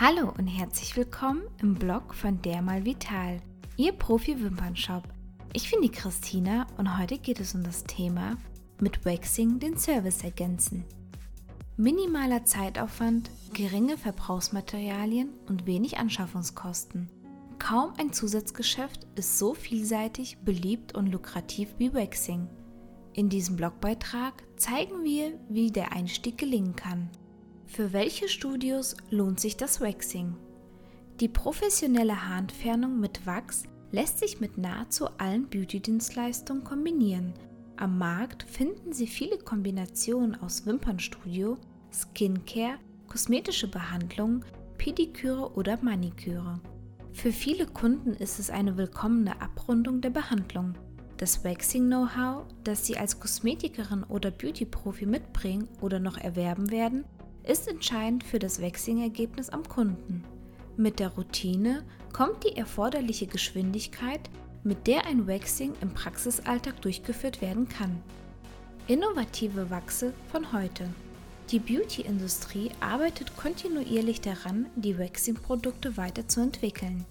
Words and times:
Hallo 0.00 0.32
und 0.36 0.48
herzlich 0.48 0.96
willkommen 0.96 1.42
im 1.62 1.76
Blog 1.76 2.14
von 2.14 2.42
Dermal 2.42 2.84
Vital, 2.84 3.40
Ihr 3.76 3.92
Profi-Wimpernshop. 3.92 5.04
Ich 5.52 5.70
bin 5.70 5.82
die 5.82 5.88
Christina 5.88 6.66
und 6.76 6.98
heute 6.98 7.16
geht 7.16 7.38
es 7.38 7.54
um 7.54 7.62
das 7.62 7.84
Thema 7.84 8.36
mit 8.80 9.04
Waxing 9.04 9.60
den 9.60 9.78
Service 9.78 10.24
ergänzen. 10.24 10.84
Minimaler 11.76 12.44
Zeitaufwand, 12.44 13.30
geringe 13.52 13.96
Verbrauchsmaterialien 13.96 15.28
und 15.46 15.64
wenig 15.64 15.96
Anschaffungskosten. 15.96 17.08
Kaum 17.60 17.92
ein 17.96 18.12
Zusatzgeschäft 18.12 19.06
ist 19.14 19.38
so 19.38 19.54
vielseitig, 19.54 20.38
beliebt 20.38 20.96
und 20.96 21.06
lukrativ 21.06 21.72
wie 21.78 21.94
Waxing. 21.94 22.48
In 23.12 23.28
diesem 23.28 23.54
Blogbeitrag 23.54 24.42
zeigen 24.56 25.04
wir, 25.04 25.38
wie 25.48 25.70
der 25.70 25.92
Einstieg 25.92 26.36
gelingen 26.36 26.74
kann. 26.74 27.10
Für 27.66 27.92
welche 27.92 28.28
Studios 28.28 28.96
lohnt 29.10 29.40
sich 29.40 29.56
das 29.56 29.80
Waxing? 29.80 30.36
Die 31.20 31.28
professionelle 31.28 32.28
Haarentfernung 32.28 33.00
mit 33.00 33.26
Wachs 33.26 33.64
lässt 33.90 34.18
sich 34.18 34.40
mit 34.40 34.58
nahezu 34.58 35.08
allen 35.18 35.48
Beauty-Dienstleistungen 35.48 36.62
kombinieren. 36.62 37.34
Am 37.76 37.98
Markt 37.98 38.44
finden 38.44 38.92
Sie 38.92 39.06
viele 39.06 39.38
Kombinationen 39.38 40.40
aus 40.40 40.66
Wimpernstudio, 40.66 41.56
Skincare, 41.92 42.78
kosmetische 43.08 43.68
Behandlungen, 43.68 44.44
Pediküre 44.78 45.52
oder 45.54 45.78
Maniküre. 45.82 46.60
Für 47.12 47.32
viele 47.32 47.66
Kunden 47.66 48.14
ist 48.14 48.38
es 48.38 48.50
eine 48.50 48.76
willkommene 48.76 49.40
Abrundung 49.40 50.00
der 50.00 50.10
Behandlung. 50.10 50.74
Das 51.16 51.44
Waxing-Know-how, 51.44 52.44
das 52.64 52.86
Sie 52.86 52.98
als 52.98 53.18
Kosmetikerin 53.18 54.02
oder 54.04 54.30
Beauty-Profi 54.30 55.06
mitbringen 55.06 55.68
oder 55.80 56.00
noch 56.00 56.18
erwerben 56.18 56.70
werden, 56.70 57.04
ist 57.44 57.68
entscheidend 57.68 58.24
für 58.24 58.38
das 58.38 58.60
Waxing-Ergebnis 58.60 59.50
am 59.50 59.62
Kunden. 59.68 60.24
Mit 60.76 60.98
der 60.98 61.10
Routine 61.10 61.84
kommt 62.12 62.44
die 62.44 62.56
erforderliche 62.56 63.26
Geschwindigkeit, 63.26 64.20
mit 64.64 64.86
der 64.86 65.06
ein 65.06 65.28
Waxing 65.28 65.72
im 65.80 65.92
Praxisalltag 65.92 66.80
durchgeführt 66.82 67.42
werden 67.42 67.68
kann. 67.68 68.02
Innovative 68.86 69.70
Wachse 69.70 70.12
von 70.32 70.52
heute. 70.52 70.88
Die 71.50 71.58
Beauty-Industrie 71.58 72.70
arbeitet 72.80 73.36
kontinuierlich 73.36 74.22
daran, 74.22 74.66
die 74.76 74.98
Waxing-Produkte 74.98 75.96
weiterzuentwickeln. 75.96 77.04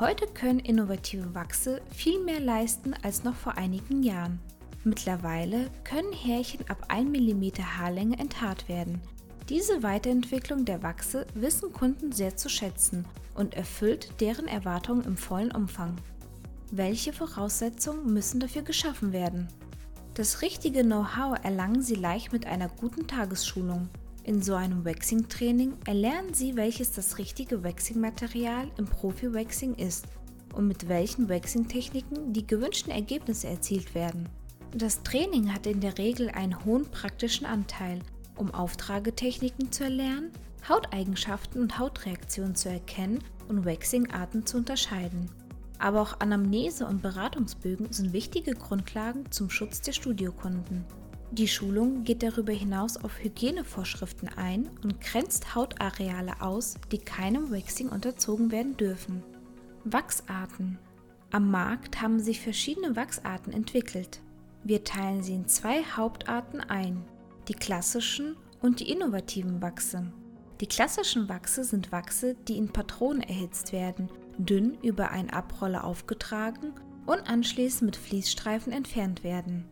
Heute 0.00 0.26
können 0.26 0.60
innovative 0.60 1.34
Wachse 1.34 1.80
viel 1.92 2.20
mehr 2.24 2.40
leisten 2.40 2.94
als 3.02 3.24
noch 3.24 3.34
vor 3.34 3.56
einigen 3.56 4.02
Jahren. 4.02 4.40
Mittlerweile 4.84 5.70
können 5.84 6.12
Härchen 6.12 6.68
ab 6.68 6.84
1 6.88 7.10
mm 7.10 7.42
Haarlänge 7.76 8.18
enthaart 8.18 8.68
werden, 8.68 9.00
diese 9.48 9.82
Weiterentwicklung 9.82 10.66
der 10.66 10.82
Wachse 10.82 11.26
wissen 11.34 11.72
Kunden 11.72 12.12
sehr 12.12 12.36
zu 12.36 12.50
schätzen 12.50 13.06
und 13.34 13.54
erfüllt 13.54 14.20
deren 14.20 14.46
Erwartungen 14.46 15.04
im 15.04 15.16
vollen 15.16 15.52
Umfang. 15.52 15.96
Welche 16.70 17.14
Voraussetzungen 17.14 18.12
müssen 18.12 18.40
dafür 18.40 18.62
geschaffen 18.62 19.12
werden? 19.12 19.48
Das 20.12 20.42
richtige 20.42 20.82
Know-how 20.82 21.38
erlangen 21.42 21.80
Sie 21.80 21.94
leicht 21.94 22.32
mit 22.32 22.44
einer 22.46 22.68
guten 22.68 23.06
Tagesschulung. 23.06 23.88
In 24.24 24.42
so 24.42 24.54
einem 24.54 24.84
Waxing-Training 24.84 25.72
erlernen 25.86 26.34
Sie, 26.34 26.56
welches 26.56 26.92
das 26.92 27.16
richtige 27.16 27.64
Waxing-Material 27.64 28.70
im 28.76 28.84
Profi-Waxing 28.84 29.76
ist 29.76 30.04
und 30.54 30.68
mit 30.68 30.88
welchen 30.88 31.30
Waxing-Techniken 31.30 32.34
die 32.34 32.46
gewünschten 32.46 32.92
Ergebnisse 32.92 33.46
erzielt 33.46 33.94
werden. 33.94 34.28
Das 34.76 35.02
Training 35.02 35.54
hat 35.54 35.66
in 35.66 35.80
der 35.80 35.96
Regel 35.96 36.28
einen 36.28 36.62
hohen 36.66 36.84
praktischen 36.90 37.46
Anteil 37.46 38.00
um 38.38 38.54
Auftragetechniken 38.54 39.72
zu 39.72 39.84
erlernen, 39.84 40.32
Hauteigenschaften 40.68 41.62
und 41.62 41.78
Hautreaktionen 41.78 42.54
zu 42.54 42.68
erkennen 42.68 43.22
und 43.48 43.64
Waxing-Arten 43.64 44.46
zu 44.46 44.56
unterscheiden. 44.58 45.30
Aber 45.78 46.00
auch 46.00 46.20
Anamnese 46.20 46.86
und 46.86 47.02
Beratungsbögen 47.02 47.92
sind 47.92 48.12
wichtige 48.12 48.54
Grundlagen 48.54 49.30
zum 49.30 49.48
Schutz 49.48 49.80
der 49.80 49.92
Studiokunden. 49.92 50.84
Die 51.30 51.46
Schulung 51.46 52.04
geht 52.04 52.22
darüber 52.22 52.52
hinaus 52.52 52.96
auf 52.96 53.22
Hygienevorschriften 53.22 54.28
ein 54.36 54.68
und 54.82 55.00
grenzt 55.00 55.54
Hautareale 55.54 56.40
aus, 56.40 56.76
die 56.90 56.98
keinem 56.98 57.50
Waxing 57.50 57.90
unterzogen 57.90 58.50
werden 58.50 58.76
dürfen. 58.76 59.22
Wachsarten. 59.84 60.78
Am 61.30 61.50
Markt 61.50 62.00
haben 62.00 62.18
sich 62.18 62.40
verschiedene 62.40 62.96
Wachsarten 62.96 63.52
entwickelt. 63.52 64.20
Wir 64.64 64.84
teilen 64.84 65.22
sie 65.22 65.34
in 65.34 65.46
zwei 65.46 65.84
Hauptarten 65.84 66.60
ein 66.60 67.04
die 67.48 67.54
klassischen 67.54 68.36
und 68.60 68.80
die 68.80 68.90
innovativen 68.90 69.62
Wachse. 69.62 70.12
Die 70.60 70.66
klassischen 70.66 71.28
Wachse 71.28 71.64
sind 71.64 71.92
Wachse, 71.92 72.34
die 72.46 72.58
in 72.58 72.68
Patronen 72.68 73.22
erhitzt 73.22 73.72
werden, 73.72 74.10
dünn 74.38 74.76
über 74.82 75.10
einen 75.10 75.30
Abroller 75.30 75.84
aufgetragen 75.84 76.72
und 77.06 77.28
anschließend 77.28 77.82
mit 77.82 77.96
Fließstreifen 77.96 78.72
entfernt 78.72 79.24
werden. 79.24 79.64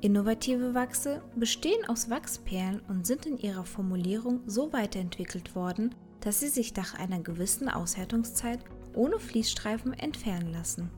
Innovative 0.00 0.74
Wachse 0.74 1.22
bestehen 1.34 1.88
aus 1.88 2.10
Wachsperlen 2.10 2.80
und 2.88 3.06
sind 3.06 3.26
in 3.26 3.38
ihrer 3.38 3.64
Formulierung 3.64 4.42
so 4.46 4.72
weiterentwickelt 4.72 5.54
worden, 5.54 5.94
dass 6.20 6.40
sie 6.40 6.48
sich 6.48 6.74
nach 6.76 6.94
einer 6.94 7.20
gewissen 7.20 7.68
Aushärtungszeit 7.68 8.60
ohne 8.94 9.18
Fließstreifen 9.18 9.94
entfernen 9.94 10.52
lassen. 10.52 10.90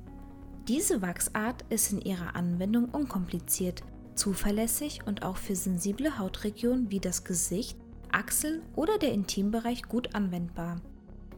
Diese 0.68 1.02
Wachsart 1.02 1.64
ist 1.70 1.92
in 1.92 2.00
ihrer 2.00 2.36
Anwendung 2.36 2.86
unkompliziert 2.90 3.82
zuverlässig 4.20 5.00
und 5.06 5.22
auch 5.22 5.38
für 5.38 5.56
sensible 5.56 6.18
Hautregionen 6.18 6.90
wie 6.90 7.00
das 7.00 7.24
Gesicht, 7.24 7.78
Achseln 8.12 8.60
oder 8.76 8.98
der 8.98 9.12
Intimbereich 9.12 9.84
gut 9.84 10.14
anwendbar. 10.14 10.76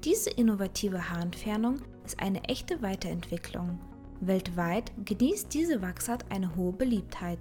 Diese 0.04 0.30
innovative 0.30 1.08
Haarentfernung 1.10 1.80
ist 2.04 2.18
eine 2.18 2.42
echte 2.44 2.82
Weiterentwicklung. 2.82 3.78
Weltweit 4.20 4.90
genießt 5.04 5.54
diese 5.54 5.80
Wachsart 5.80 6.24
eine 6.30 6.56
hohe 6.56 6.72
Beliebtheit. 6.72 7.38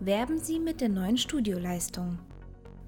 Werben 0.00 0.38
Sie 0.38 0.58
mit 0.58 0.82
der 0.82 0.90
neuen 0.90 1.16
Studioleistung. 1.16 2.18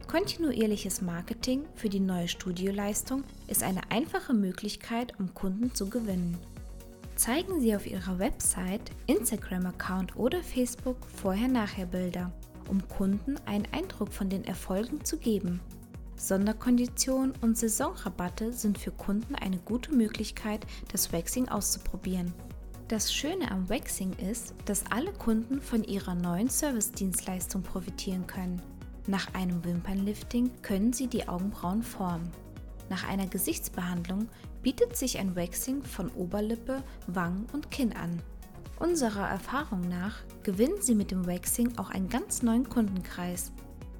Kontinuierliches 0.06 1.00
Marketing 1.00 1.64
für 1.74 1.88
die 1.88 2.00
neue 2.00 2.28
Studioleistung 2.28 3.24
ist 3.46 3.62
eine 3.62 3.90
einfache 3.90 4.34
Möglichkeit, 4.34 5.18
um 5.18 5.32
Kunden 5.32 5.74
zu 5.74 5.88
gewinnen 5.88 6.36
zeigen 7.16 7.60
Sie 7.60 7.74
auf 7.74 7.86
Ihrer 7.86 8.18
Website, 8.18 8.90
Instagram-Account 9.06 10.16
oder 10.16 10.42
Facebook 10.42 10.96
Vorher-Nachher-Bilder, 11.16 12.32
um 12.68 12.86
Kunden 12.88 13.36
einen 13.46 13.66
Eindruck 13.72 14.12
von 14.12 14.28
den 14.28 14.44
Erfolgen 14.44 15.04
zu 15.04 15.18
geben. 15.18 15.60
Sonderkonditionen 16.16 17.34
und 17.40 17.58
Saisonrabatte 17.58 18.52
sind 18.52 18.78
für 18.78 18.92
Kunden 18.92 19.34
eine 19.34 19.58
gute 19.58 19.92
Möglichkeit, 19.92 20.66
das 20.90 21.12
Waxing 21.12 21.48
auszuprobieren. 21.48 22.32
Das 22.88 23.12
Schöne 23.12 23.50
am 23.50 23.68
Waxing 23.68 24.12
ist, 24.30 24.54
dass 24.66 24.84
alle 24.90 25.12
Kunden 25.12 25.60
von 25.60 25.84
ihrer 25.84 26.14
neuen 26.14 26.48
Service-Dienstleistung 26.48 27.62
profitieren 27.62 28.26
können. 28.26 28.60
Nach 29.06 29.32
einem 29.34 29.64
Wimpernlifting 29.64 30.50
können 30.62 30.92
Sie 30.92 31.06
die 31.06 31.28
Augenbrauen 31.28 31.82
formen. 31.82 32.30
Nach 32.88 33.08
einer 33.08 33.26
Gesichtsbehandlung 33.26 34.28
bietet 34.62 34.96
sich 34.96 35.18
ein 35.18 35.36
Waxing 35.36 35.82
von 35.82 36.10
Oberlippe, 36.10 36.82
Wangen 37.06 37.46
und 37.52 37.70
Kinn 37.70 37.92
an. 37.92 38.22
Unserer 38.78 39.28
Erfahrung 39.28 39.88
nach 39.88 40.16
gewinnen 40.42 40.80
Sie 40.80 40.94
mit 40.94 41.10
dem 41.10 41.26
Waxing 41.26 41.78
auch 41.78 41.90
einen 41.90 42.08
ganz 42.08 42.42
neuen 42.42 42.68
Kundenkreis. 42.68 43.52